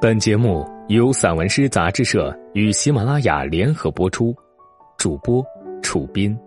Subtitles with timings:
[0.00, 4.34] 本节目由散文诗杂志社与喜马拉雅联合播出，
[4.98, 5.42] 主播
[5.82, 6.38] 楚斌。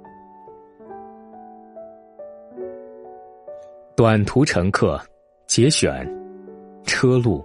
[3.96, 5.02] 短途乘客
[5.48, 6.08] 节选，
[6.84, 7.44] 车路。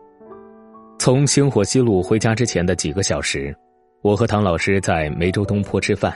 [0.99, 3.57] 从星火西路回家之前的几个小时，
[4.03, 6.15] 我和唐老师在梅州东坡吃饭。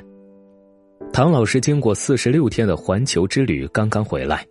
[1.10, 4.44] 唐老师经过四十六天的环球之旅刚刚回来，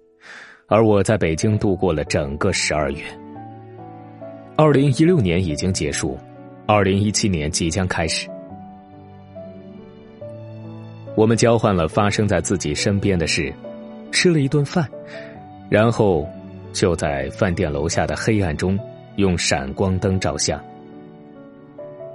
[0.67, 3.03] 而我在北京度过了整个十二月。
[4.57, 6.17] 二零一六年已经结束，
[6.65, 8.25] 二零一七年即将开始。
[11.13, 13.53] 我们交换了发生在自己身边的事，
[14.13, 14.87] 吃了一顿饭，
[15.69, 16.25] 然后
[16.71, 18.79] 就在饭店楼下的黑暗中
[19.17, 20.57] 用闪光灯照相。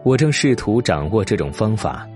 [0.02, 2.09] 我正试图掌握这种方法，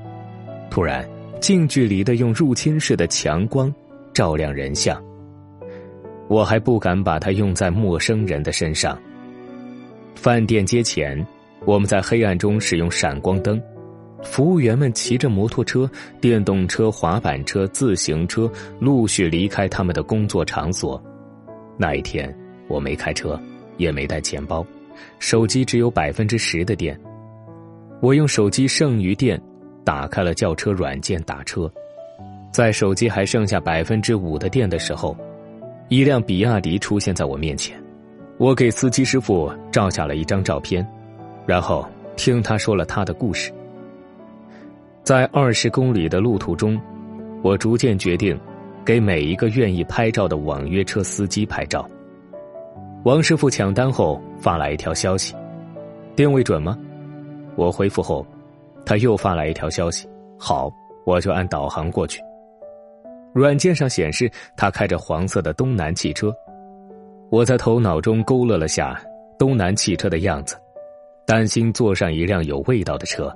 [0.71, 1.07] 突然
[1.39, 3.71] 近距离的用入侵式的强光
[4.15, 4.99] 照亮人像，
[6.29, 8.99] 我还不敢把它用在陌生人的身上。
[10.15, 11.25] 饭店街前，
[11.65, 13.61] 我们在黑暗中使用闪光灯，
[14.23, 15.91] 服务员们骑着摩托车、
[16.21, 21.03] 电动车、滑板车、自行车陆续离开他们的工作场所。
[21.77, 22.35] 那一天，
[22.69, 23.39] 我没开车，
[23.77, 24.65] 也没带钱包，
[25.19, 26.99] 手机只有百分之十的电。
[28.01, 29.41] 我用手机剩余电
[29.85, 31.71] 打开了叫车软件打车，
[32.51, 35.17] 在手机还剩下百分之五的电的时候，
[35.89, 37.84] 一辆比亚迪出现在我面前。
[38.37, 40.87] 我给司机师傅照下了一张照片，
[41.47, 43.53] 然后听他说了他的故事。
[45.05, 46.81] 在二十公里的路途中，
[47.43, 48.39] 我逐渐决定
[48.85, 51.89] 给每一个愿意拍照的网约车司机拍照。
[53.05, 55.35] 王师傅抢单后发来一条消息
[56.17, 56.77] ：“定位准吗？”
[57.55, 58.27] 我回复后，
[58.85, 60.73] 他又发来一条消息：“好，
[61.05, 62.21] 我就按导航过去。”
[63.33, 66.35] 软件上显示他开着黄色的东南汽车。
[67.35, 68.97] 我在头脑中勾勒了下
[69.37, 70.55] 东南汽车的样子，
[71.27, 73.29] 担心坐上一辆有味道的车。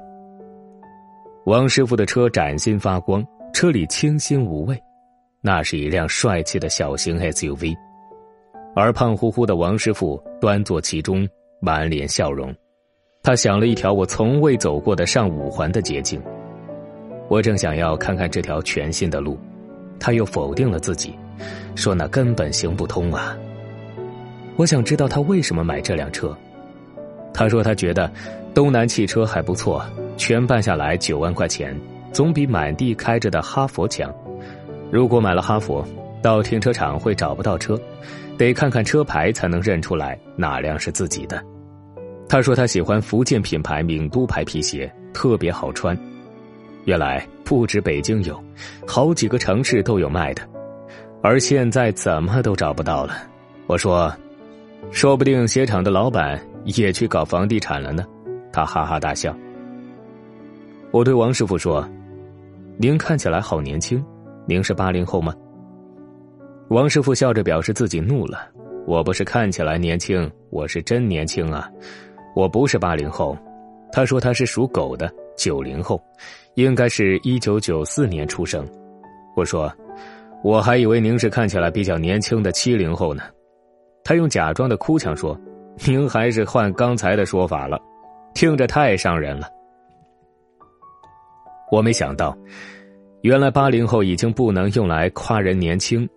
[1.47, 4.81] 王师傅的车崭新发光，车里清新无味，
[5.41, 7.75] 那是一辆帅气的小型 SUV，
[8.73, 11.29] 而胖乎乎的王师傅端坐其中，
[11.61, 12.55] 满脸笑容。
[13.21, 16.23] 他想了一条我从未走过的上五环的捷径。
[17.27, 19.37] 我正想要看看这条全新的路，
[19.99, 21.19] 他又否定了自己，
[21.75, 23.37] 说那根本行不通啊。
[24.59, 26.37] 我想知道他为什么买这辆车。
[27.33, 28.11] 他说他觉得
[28.53, 29.81] 东南汽车还不错，
[30.17, 31.79] 全办下来九万块钱，
[32.13, 34.13] 总比满地开着的哈佛强。
[34.91, 35.87] 如果买了哈佛，
[36.21, 37.81] 到停车场会找不到车，
[38.37, 41.41] 得看看车牌才能认出来哪辆是自己的。
[42.29, 45.97] 他说他喜欢福建品牌闽都牌皮鞋，特别好穿。
[46.85, 48.43] 原来不止北京有，
[48.85, 50.43] 好几个城市都有卖的，
[51.23, 53.23] 而现在怎么都找不到了。
[53.69, 54.13] 我说。
[54.91, 58.05] 说不定鞋厂的老板也去搞房地产了呢，
[58.53, 59.37] 他哈哈大笑。
[60.91, 61.87] 我对王师傅说
[62.79, 64.03] ：“您看起来好年轻，
[64.47, 65.35] 您是八零后吗？”
[66.71, 68.49] 王师傅笑着表示自己怒了
[68.87, 71.71] ：“我不是看起来年轻，我是真年轻啊！
[72.35, 73.37] 我不是八零后。”
[73.93, 76.03] 他说他是属狗的，九零后，
[76.55, 78.67] 应该是一九九四年出生。
[79.35, 79.73] 我说
[80.45, 83.23] ：“我还以为您是看起来比较年轻的七零后呢。”
[84.09, 85.39] 他用假装的哭腔说
[85.87, 87.79] ：“您还是换刚才的说法了，
[88.33, 89.47] 听着太伤人了。”
[91.71, 92.35] 我没想到，
[93.21, 96.09] 原来八零后已经不能用来夸人年轻，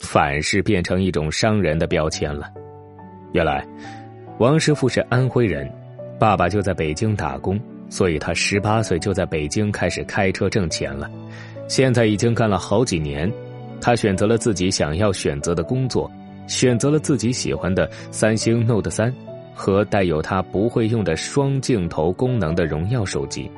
[0.00, 2.52] 反是变成一种伤人的标签了。
[3.32, 3.64] 原来，
[4.40, 5.72] 王师傅是安徽人，
[6.18, 11.08] 爸爸就在北京打工，所以他十八岁就在北京开始开车挣钱了。
[11.68, 13.32] 现在已经干了好几年，
[13.80, 16.10] 他选择了自己想要选择的工作。
[16.46, 19.12] 选择了自己喜欢的三星 Note 三
[19.54, 23.50] 和带有他不会用的双镜头功能的荣耀手机，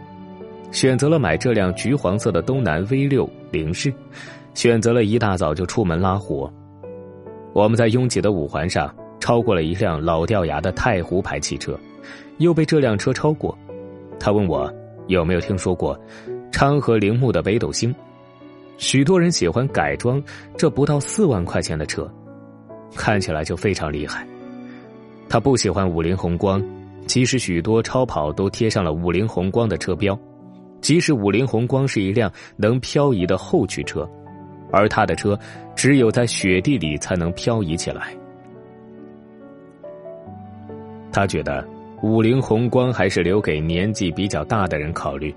[0.71, 3.93] 选择了买这辆橘黄色的东南 V 六零式，
[4.55, 6.53] 选择了一大早就出门拉活。
[7.53, 11.79] 我们在拥挤的五环上超过了一辆老掉牙的太湖牌汽车，
[12.39, 13.57] 又被这辆车超过。
[14.21, 14.73] 他问我
[15.09, 15.99] 有没有听说过
[16.53, 17.93] 昌河铃木的北斗星，
[18.77, 20.23] 许多人喜欢改装
[20.57, 22.09] 这不到四万块钱的车。
[22.95, 24.27] 看起来就非常厉害。
[25.29, 26.63] 他不喜欢五菱宏光，
[27.07, 30.19] 即使许多超跑都贴上了五菱宏光的车标，
[30.81, 34.09] 即使五菱宏光是一辆能漂移的后驱车，
[34.71, 35.39] 而他的车
[35.77, 38.15] 只有在雪地里才能漂移起来。
[41.13, 41.67] 他觉得
[42.03, 45.35] 五菱宏光还是留给年纪比较大的人考虑，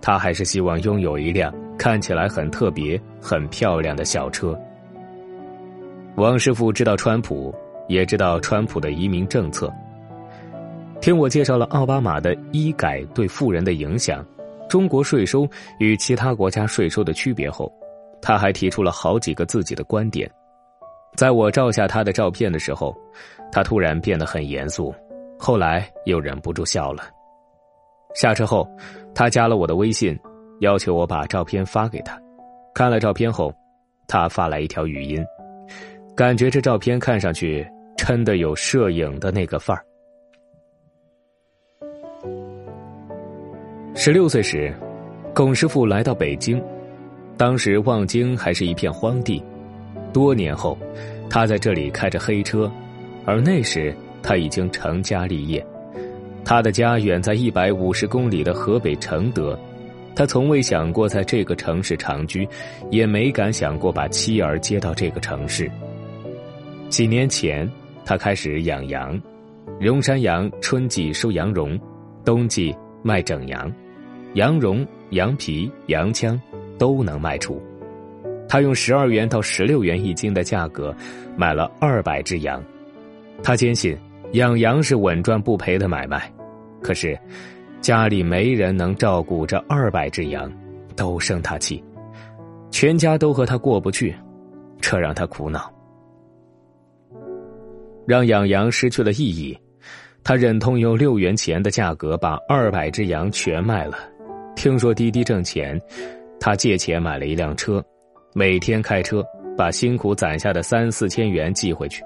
[0.00, 4.56] 他还是希望拥有一辆看起来很特别、很漂亮的小车。
[6.16, 7.54] 王师傅知道川普，
[7.88, 9.70] 也知道川普的移民政策，
[10.98, 14.24] 听我介绍了奥巴马的医改对富人的影响，
[14.66, 15.46] 中国税收
[15.78, 17.70] 与其他国家税收的区别后，
[18.22, 20.30] 他还提出了好几个自己的观点。
[21.16, 22.96] 在我照下他的照片的时候，
[23.52, 24.94] 他突然变得很严肃，
[25.38, 27.02] 后来又忍不住笑了。
[28.14, 28.66] 下车后，
[29.14, 30.18] 他加了我的微信，
[30.60, 32.18] 要求我把照片发给他。
[32.74, 33.52] 看了照片后，
[34.08, 35.22] 他发来一条语音，
[36.16, 37.64] 感觉这照片看上去
[37.94, 39.84] 真的有摄影的那个范儿。
[43.94, 44.74] 十六岁时，
[45.34, 46.62] 龚师傅来到北京，
[47.36, 49.44] 当时望京还是一片荒地。
[50.10, 50.78] 多年后，
[51.28, 52.70] 他在这里开着黑车，
[53.26, 55.64] 而那时他已经成家立业。
[56.46, 59.58] 他的家远在一百五十公里的河北承德，
[60.14, 62.48] 他从未想过在这个城市长居，
[62.90, 65.70] 也没敢想过把妻儿接到这个城市。
[66.88, 67.70] 几年前，
[68.04, 69.20] 他开始养羊，
[69.80, 71.78] 绒山羊春季收羊绒，
[72.24, 73.70] 冬季卖整羊，
[74.34, 76.40] 羊绒、羊皮、羊腔
[76.78, 77.60] 都能卖出。
[78.48, 80.94] 他用十二元到十六元一斤的价格
[81.36, 82.62] 买了二百只羊，
[83.42, 83.96] 他坚信
[84.32, 86.32] 养羊是稳赚不赔的买卖。
[86.80, 87.18] 可是
[87.80, 90.50] 家里没人能照顾这二百只羊，
[90.94, 91.82] 都生他气，
[92.70, 94.14] 全家都和他过不去，
[94.80, 95.68] 这让他苦恼，
[98.06, 99.56] 让养羊失去了意义。
[100.22, 103.98] 他忍痛用六元钱的价格把二百只羊全卖了。
[104.56, 105.80] 听说滴滴挣钱，
[106.40, 107.84] 他借钱买了一辆车。
[108.34, 109.24] 每天开车
[109.56, 112.02] 把辛苦攒下的三四千元寄回去，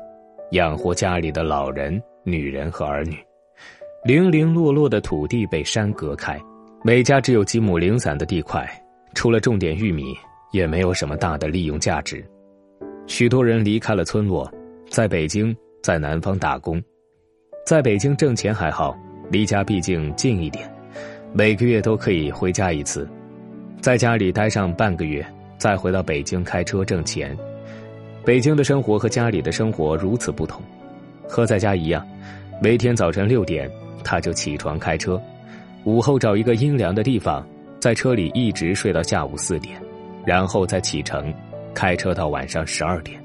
[0.52, 3.17] 养活家里的老人、女人和儿女。
[4.05, 6.41] 零零落落的土地被山隔开，
[6.82, 8.69] 每家只有几亩零散的地块，
[9.14, 10.14] 除了种点玉米，
[10.53, 12.25] 也没有什么大的利用价值。
[13.06, 14.50] 许多人离开了村落，
[14.88, 16.82] 在北京、在南方打工。
[17.67, 18.97] 在北京挣钱还好，
[19.31, 20.71] 离家毕竟近一点，
[21.32, 23.09] 每个月都可以回家一次，
[23.81, 25.25] 在家里待上半个月。
[25.59, 27.37] 再回到北京开车挣钱，
[28.25, 30.62] 北京的生活和家里的生活如此不同，
[31.29, 32.03] 和在家一样，
[32.62, 33.71] 每天早晨六点
[34.03, 35.21] 他就起床开车，
[35.85, 37.47] 午后找一个阴凉的地方，
[37.79, 39.79] 在车里一直睡到下午四点，
[40.25, 41.31] 然后再启程，
[41.75, 43.19] 开车到晚上十二点，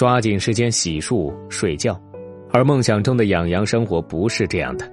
[0.00, 2.00] 抓紧时间洗漱睡觉，
[2.52, 4.90] 而梦想中的养羊生活不是这样的，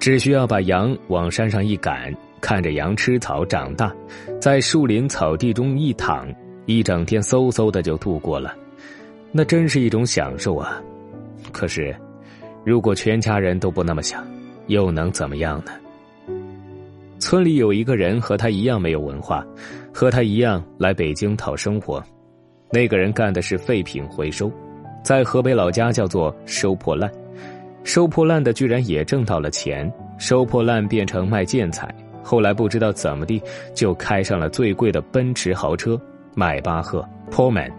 [0.00, 2.12] 只需要把羊往山上一赶。
[2.40, 3.94] 看着羊吃草长大，
[4.40, 6.26] 在树林草地中一躺，
[6.66, 8.52] 一整天嗖嗖的就度过了，
[9.30, 10.82] 那真是一种享受啊！
[11.52, 11.94] 可是，
[12.64, 14.26] 如果全家人都不那么想，
[14.66, 15.70] 又能怎么样呢？
[17.20, 19.46] 村里有一个人和他一样没有文化，
[19.94, 22.02] 和他一样来北京讨生活。
[22.72, 24.50] 那个人干的是废品回收，
[25.04, 27.10] 在河北老家叫做收破烂。
[27.84, 31.92] 收破烂的居然也挣到了钱，收破烂变成卖建材。
[32.22, 33.42] 后来不知道怎么地，
[33.74, 36.00] 就开上了最贵的奔驰豪车
[36.34, 37.70] 迈巴赫 Pullman。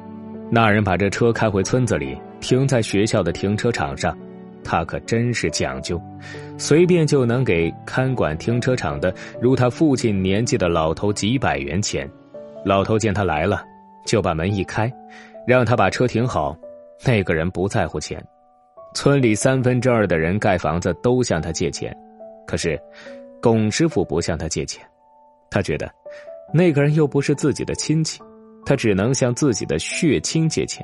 [0.51, 4.15] 那人把这车开回村子里，停在学校的停车场上。
[4.63, 5.99] 他可真是讲究，
[6.57, 12.09] 随便就能给看管停车场的如他父亲年纪的老头几百元钱。
[12.63, 13.63] 老头见他来了，
[14.05, 14.91] 就把门一开，
[15.47, 16.57] 让他把车停好。
[17.05, 18.23] 那个人不在乎钱，
[18.95, 21.95] 村里三分之二的人盖房子都向他借钱，
[22.47, 22.79] 可是。
[23.41, 24.81] 龚师傅不向他借钱，
[25.51, 25.91] 他觉得
[26.53, 28.21] 那个人又不是自己的亲戚，
[28.65, 30.81] 他只能向自己的血亲借钱。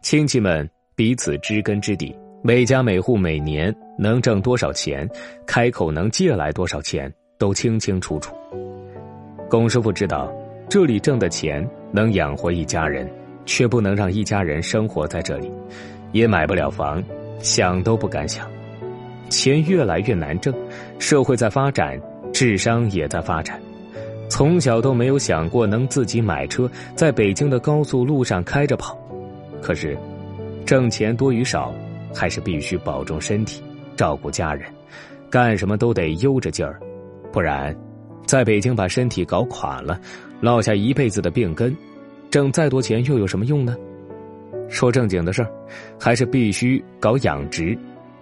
[0.00, 5.06] 亲戚们彼此知根知底，每家每户每年能挣多少钱，
[5.46, 8.34] 开口能借来多少钱，都清清楚楚。
[9.50, 10.32] 龚师傅知道，
[10.70, 11.62] 这里挣的钱
[11.96, 13.10] 能养活一家人，
[13.46, 15.50] 却不能让一家人生活在这里，
[16.12, 17.02] 也买不了房，
[17.38, 18.46] 想都不敢想。
[19.30, 20.54] 钱越来越难挣，
[20.98, 21.98] 社会在发展，
[22.34, 23.58] 智商也在发展。
[24.28, 28.98] 从小都没有想过能自己买车，在北京的高速路上开着跑。
[29.62, 29.96] 可是，
[30.66, 31.72] 挣钱多与少，
[32.14, 33.62] 还是必须保重身体，
[33.96, 34.68] 照顾家人，
[35.30, 36.78] 干什么都得悠着劲儿，
[37.32, 37.74] 不然，
[38.26, 39.98] 在北京把身体搞垮了，
[40.40, 41.74] 落下一辈子的病根，
[42.30, 43.76] 挣再多钱又有什么用呢？
[44.68, 45.50] 说正经的事儿，
[45.98, 47.76] 还是必须搞养殖。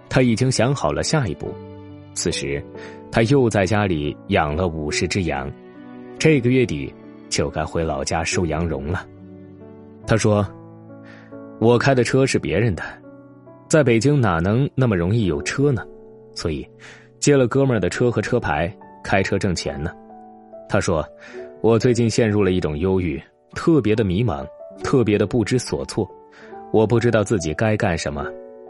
[0.07, 1.53] 他已经想好了下一步，
[2.13, 2.63] 此时，
[3.11, 5.51] 他又在家里养了五十只羊，
[6.17, 6.93] 这个月底
[7.29, 9.05] 就该回老家收羊绒了。
[10.07, 10.47] 他说
[11.59, 12.83] ：“我开的车是别人的，
[13.67, 15.83] 在北京哪能那么容易有车呢？
[16.35, 16.65] 所以，
[17.19, 18.71] 借了哥们儿的车和车牌，
[19.03, 19.91] 开车挣钱呢。”
[20.69, 21.03] 他说
[21.61, 23.21] ：“我最近陷入了一种忧郁，
[23.55, 24.45] 特别的迷茫，
[24.83, 26.09] 特别的不知所措，
[26.71, 28.25] 我不知道自己该干什么。”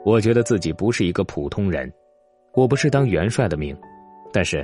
[0.06, 1.92] 我觉得自己不是一个普通人，
[2.54, 3.76] 我不是当元帅的命，
[4.32, 4.64] 但是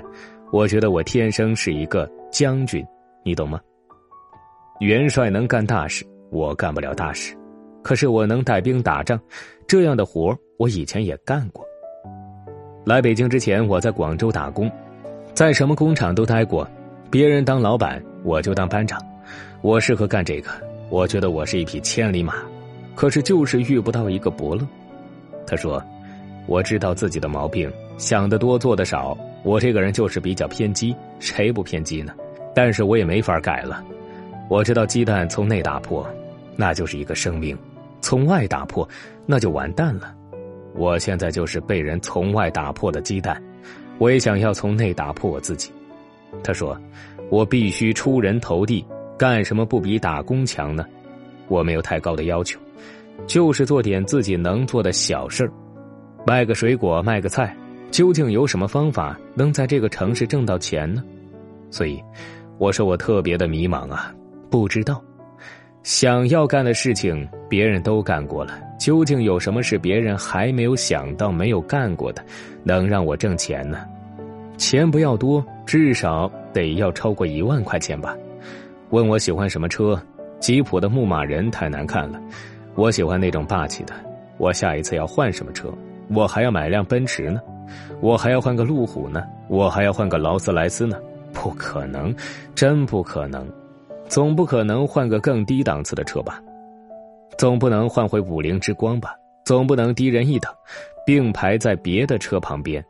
[0.51, 2.85] 我觉得我天生是一个将军，
[3.25, 3.59] 你懂吗？
[4.81, 7.35] 元帅能干大事，我干不了大事，
[7.81, 9.19] 可是我能带兵打仗，
[9.67, 11.65] 这样的活我以前也干过。
[12.85, 14.71] 来北京之前，我在广州打工，
[15.33, 16.69] 在什么工厂都待过，
[17.11, 18.97] 别人当老板，我就当班长，
[19.61, 20.49] 我适合干这个。
[20.89, 22.35] 我觉得我是一匹千里马，
[22.95, 24.65] 可是就是遇不到一个伯乐。
[25.45, 25.83] 他说
[26.47, 29.17] ：“我知道自己的毛病，想得多，做得少。
[29.43, 32.13] 我这个人就是比较偏激，谁不偏激呢？
[32.55, 33.83] 但是我也没法改了。
[34.47, 36.07] 我知道鸡蛋从内打破，
[36.55, 37.53] 那就是一个生命；
[37.99, 38.87] 从外打破，
[39.25, 40.15] 那就完蛋了。”
[40.75, 43.43] 我现在就是被人从外打破的鸡蛋，
[43.97, 45.69] 我也想要从内打破我自己。
[46.43, 46.79] 他说
[47.29, 48.85] ：“我必须出人头地，
[49.17, 50.85] 干什么不比打工强呢？
[51.47, 52.59] 我没有太高的要求，
[53.27, 55.51] 就是做点自己能做的小事儿，
[56.25, 57.55] 卖个水果，卖个菜。
[57.91, 61.03] 究竟有什么方法能在这个城市挣到钱呢？
[61.69, 62.01] 所以，
[62.57, 64.13] 我说我特别的迷茫啊，
[64.49, 65.03] 不知道。”
[65.83, 68.59] 想要干的事情，别人都干过了。
[68.79, 72.23] 究竟有什么是别人还没有想到、没有干过的，
[72.63, 73.83] 能让我挣钱呢？
[74.57, 78.15] 钱不要多，至少得要超过一万块钱吧。
[78.89, 79.99] 问我喜欢什么车？
[80.39, 82.19] 吉普的牧马人太难看了，
[82.75, 83.93] 我喜欢那种霸气的。
[84.37, 85.71] 我下一次要换什么车？
[86.09, 87.39] 我还要买辆奔驰呢，
[88.01, 90.97] 我还要换个路虎呢，我还要换个劳斯莱斯呢。
[91.31, 92.13] 不可能，
[92.53, 93.47] 真不可能。
[94.07, 96.41] 总不可能换个更低档次的车吧？
[97.37, 99.15] 总不能换回五菱之光吧？
[99.45, 100.51] 总不能低人一等，
[101.05, 102.83] 并排在别的车旁边，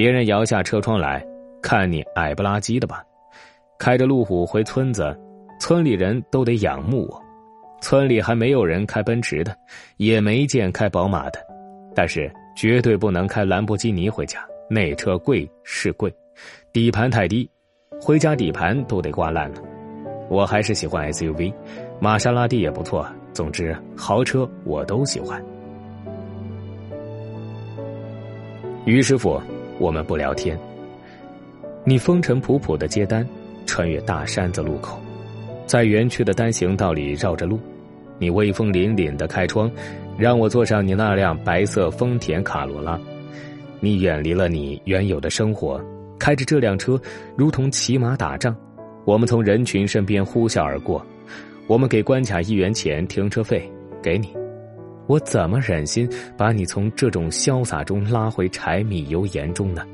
[0.00, 1.22] 别人摇下车窗来
[1.60, 3.04] 看你矮不拉几的吧？
[3.78, 5.14] 开着路虎回村子，
[5.60, 7.22] 村里人都得仰慕我。
[7.82, 9.54] 村里还没有人开奔驰的，
[9.98, 11.38] 也没见开宝马的，
[11.94, 16.10] 但是绝对不能开兰博基尼回家，那车贵是贵，
[16.72, 17.46] 底盘太低，
[18.00, 19.60] 回家底盘都得刮烂了。
[20.30, 21.52] 我还是喜欢 SUV，
[22.00, 23.06] 玛莎拉蒂也不错。
[23.34, 25.44] 总之，豪车我都喜欢。
[28.86, 29.38] 于师傅，
[29.80, 30.56] 我们不聊天。
[31.84, 33.26] 你风尘仆仆的接单，
[33.64, 35.00] 穿越大山子路口，
[35.66, 37.58] 在园区的单行道里绕着路。
[38.18, 39.70] 你威风凛凛的开窗，
[40.18, 43.00] 让我坐上你那辆白色丰田卡罗拉。
[43.80, 45.82] 你远离了你原有的生活，
[46.18, 47.00] 开着这辆车，
[47.34, 48.54] 如同骑马打仗。
[49.06, 51.04] 我们从人群身边呼啸而过，
[51.66, 53.66] 我们给关卡一元钱停车费，
[54.02, 54.28] 给你。
[55.10, 59.84] 我怎么忍心把你从这种潇洒中拉回柴米油盐中呢？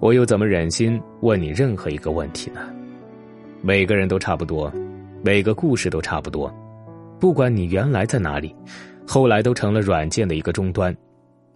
[0.00, 2.60] 我又怎么忍心问你任何一个问题呢？
[3.62, 4.70] 每个人都差不多，
[5.24, 6.54] 每个故事都差不多，
[7.18, 8.54] 不管你原来在哪里，
[9.06, 10.94] 后来都成了软件的一个终端。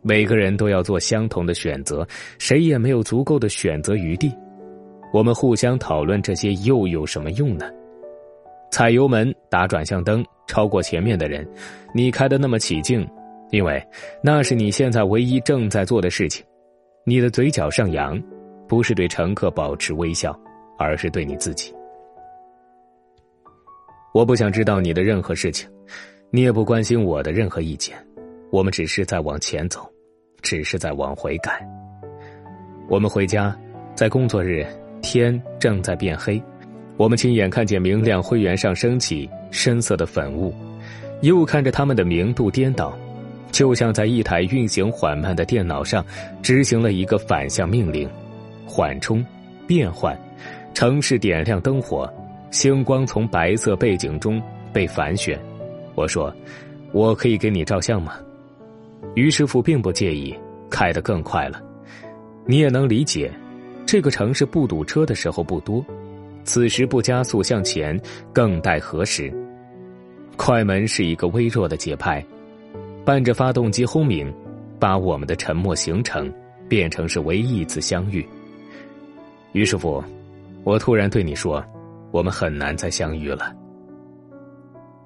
[0.01, 2.09] 每个人都要做相同的选择，
[2.39, 4.35] 谁也没有足够的选择余地。
[5.13, 7.71] 我们互相讨论这些又有什么用呢？
[8.71, 11.49] 踩油门、打转向灯、超过前面的人，
[11.95, 13.09] 你开的那么起劲，
[13.53, 13.83] 因为
[14.23, 16.45] 那是你现在唯一正在做的事情。
[17.07, 18.23] 你的嘴角上扬，
[18.69, 20.39] 不是对乘客保持微笑，
[20.79, 21.75] 而是对你自己。
[24.13, 25.67] 我不想知道你的任何事情，
[26.31, 27.97] 你也不关心我的任何意见。
[28.51, 29.91] 我们只是在往前走，
[30.43, 31.55] 只是在往回赶。
[32.91, 33.59] 我们回家，
[33.95, 34.67] 在工作日。
[35.01, 36.41] 天正在变黑，
[36.97, 40.53] 我们亲眼看见明亮灰原上升起深色的粉雾，
[41.21, 42.93] 又看着它们的明度颠倒，
[43.53, 46.05] 就像在一台运行缓慢的电脑上
[46.43, 48.11] 执行了一个反向命令：
[48.67, 49.25] 缓冲、
[49.67, 50.19] 变换。
[50.75, 52.11] 城市点亮灯火，
[52.51, 54.43] 星光从白色背景中
[54.73, 55.39] 被反选。
[55.95, 56.35] 我说
[56.93, 58.15] ：“我可以给你照相吗？”
[59.15, 60.35] 于师傅并不介意，
[60.71, 61.63] 开得更快了。
[62.47, 63.31] 你也能理解。
[63.85, 65.85] 这个城市不堵车的时候不多，
[66.45, 68.01] 此时不加速向前，
[68.33, 69.31] 更待何时？
[70.37, 72.25] 快门是一个微弱的节拍，
[73.05, 74.33] 伴着发动机轰鸣，
[74.79, 76.33] 把我们的沉默形成，
[76.69, 78.27] 变成是唯一一次相遇。
[79.53, 80.03] 于师傅，
[80.65, 81.65] 我突然对你说，
[82.11, 83.55] 我们很难再相遇了。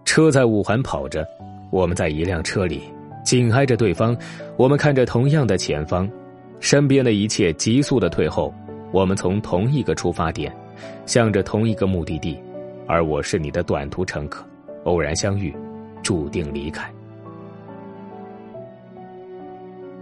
[0.04, 1.26] 车在五环跑着，
[1.70, 2.80] 我们在一辆车里，
[3.24, 4.16] 紧挨着对方，
[4.56, 6.08] 我们看着同样的前方，
[6.60, 8.54] 身边的一切急速的退后。
[8.92, 10.50] 我们从同一个出发点，
[11.04, 12.38] 向着同一个目的地，
[12.86, 14.46] 而我是你的短途乘客，
[14.86, 15.54] 偶然相遇，
[16.02, 16.90] 注定离开。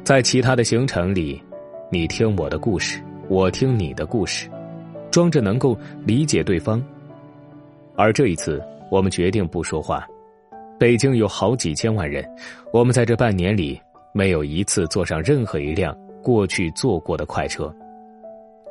[0.04, 1.42] 在其他的行程里，
[1.90, 4.48] 你听我的故事，我听你的故事，
[5.10, 6.82] 装着能够理解对方。
[7.96, 10.06] 而这一次，我们决定不说话。
[10.78, 12.22] 北京有好几千万人，
[12.70, 13.80] 我们在这半年里
[14.12, 17.74] 没有一次坐上任何一辆过去坐过的快车。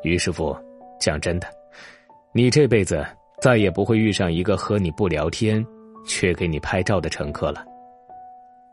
[0.04, 0.56] 于师傅，
[1.00, 1.48] 讲真的，
[2.32, 3.04] 你这辈子
[3.42, 5.66] 再也不会遇上一个和你不聊天，
[6.06, 7.64] 却给你拍照的乘客了。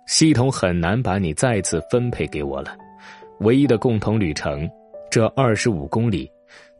[0.06, 2.76] 系统很难把你再次分配给我了。
[3.40, 4.68] 唯一的共同旅程，
[5.10, 6.30] 这二十五公里，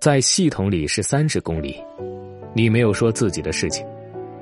[0.01, 1.83] 在系统里是三十公里。
[2.53, 3.87] 你没有说自己的事情。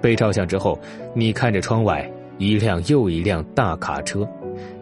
[0.01, 0.79] 被照相之后，
[1.15, 4.27] 你看着窗外一辆又一辆大卡车，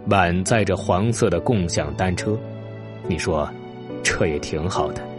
[0.07, 2.39] 满载着黄色的共享单车。
[3.09, 3.49] 你说，
[4.03, 5.16] 这也挺好的。